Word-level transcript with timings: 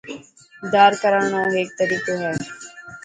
ڌار 0.73 0.91
ڪرڻ 1.01 1.23
رو 1.33 1.41
هيڪ 1.55 1.69
طريقو 1.79 2.13
هي. 2.23 2.31